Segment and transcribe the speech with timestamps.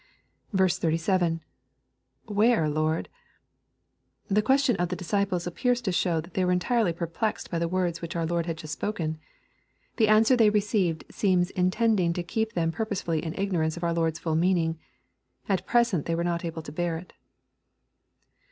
[0.51, 0.89] —[Where
[2.67, 3.13] Lord f\
[4.33, 7.67] The question of the disciples appears to show that they were entirely perplexed by the
[7.67, 9.19] words which our Lord had just spoken.
[9.97, 14.17] The answer they received seems intended to keep them purposely in ignorance of our Lord's
[14.17, 14.79] full meaning.
[15.47, 17.13] At present they were not able to bear it.